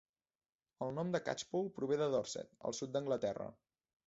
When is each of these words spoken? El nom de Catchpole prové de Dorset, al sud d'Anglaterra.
El 0.85 0.93
nom 0.99 1.11
de 1.15 1.21
Catchpole 1.27 1.71
prové 1.75 2.01
de 2.01 2.09
Dorset, 2.15 2.51
al 2.71 2.79
sud 2.81 2.95
d'Anglaterra. 2.97 3.51